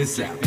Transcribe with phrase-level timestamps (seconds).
[0.00, 0.39] this out.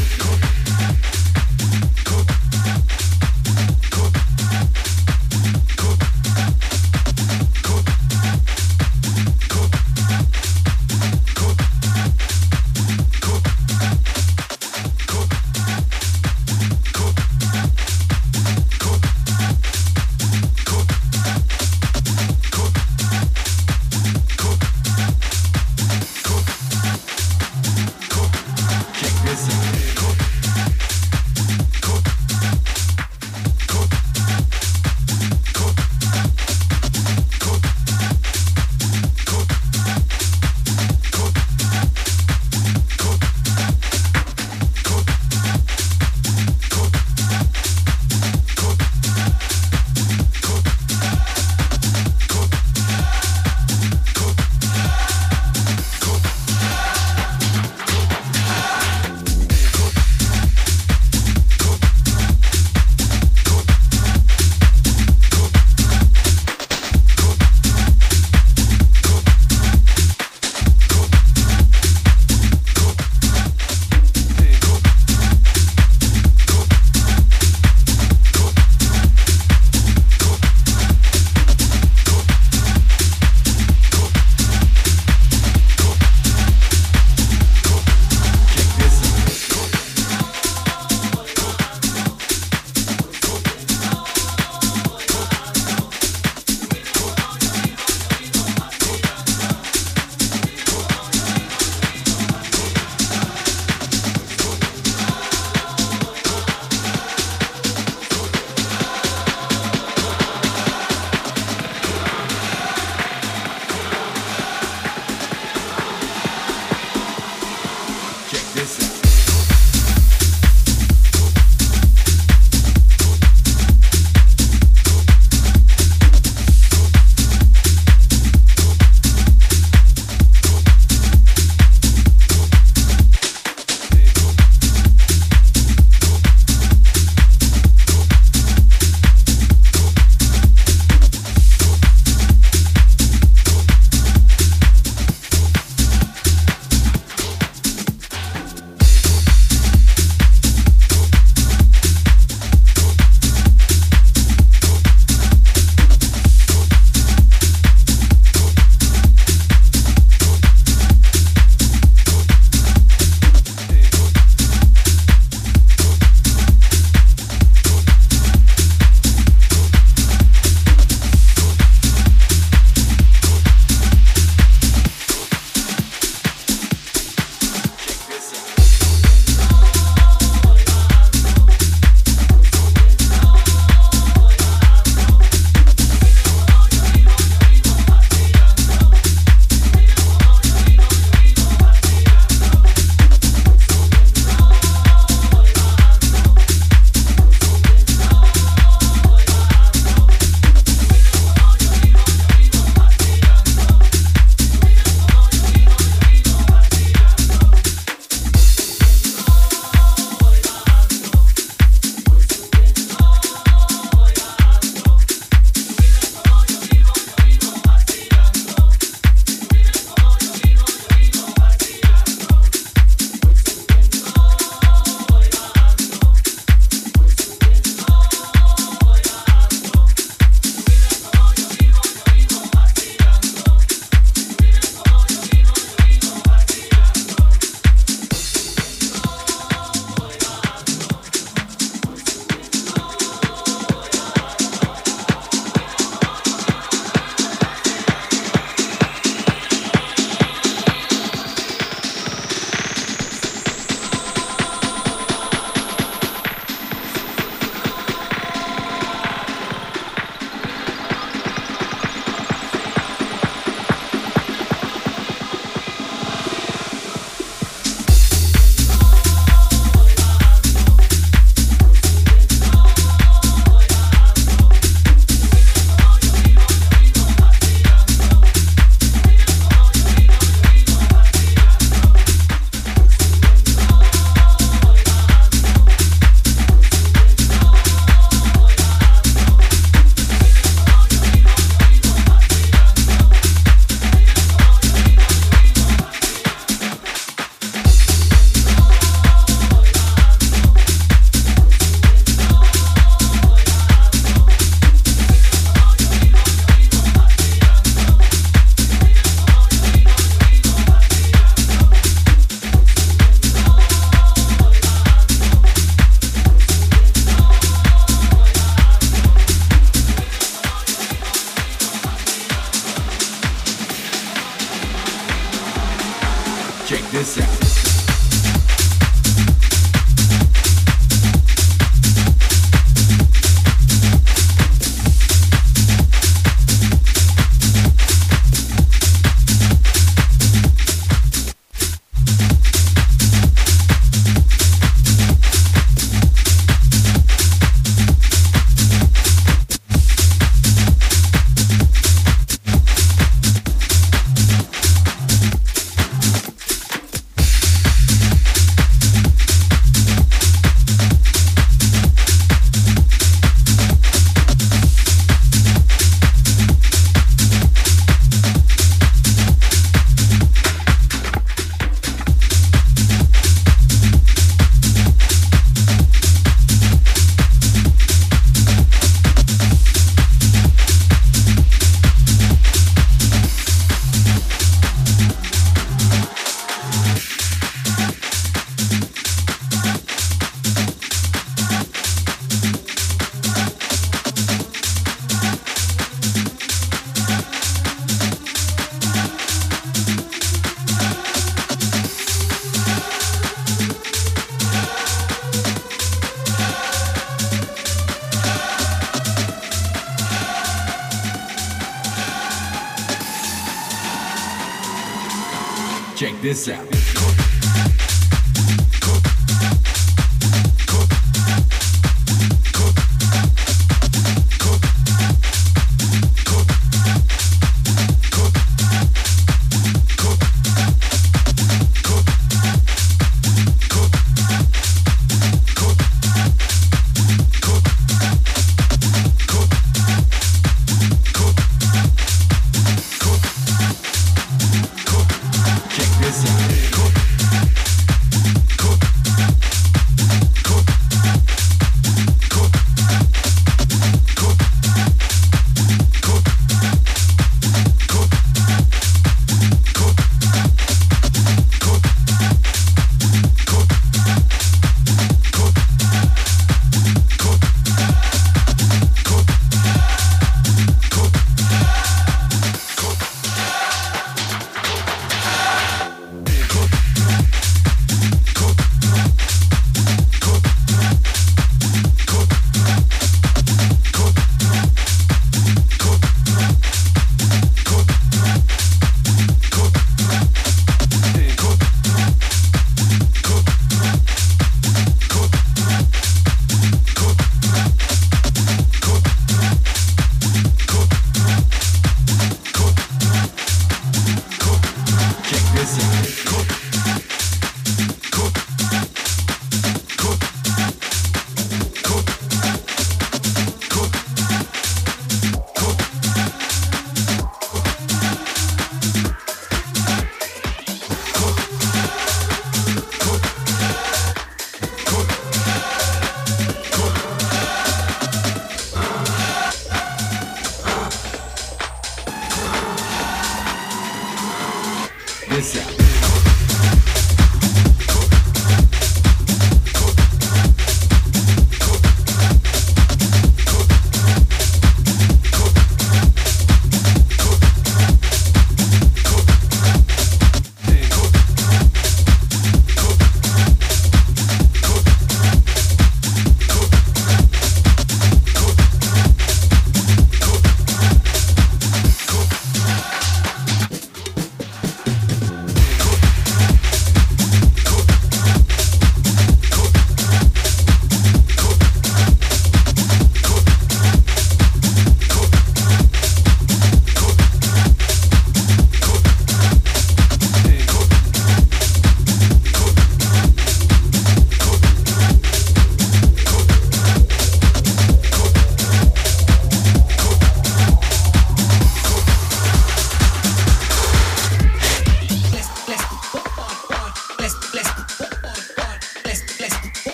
[416.50, 416.73] Out.